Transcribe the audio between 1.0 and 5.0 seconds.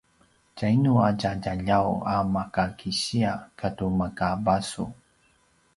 a tja djaljaw a maka kisiya katu maka basu?